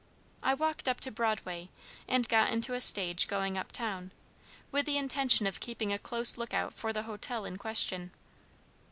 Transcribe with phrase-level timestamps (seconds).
[0.41, 1.69] I walked up to Broadway,
[2.07, 4.09] and got into a stage going up town,
[4.71, 8.09] with the intention of keeping a close look out for the hotel in question.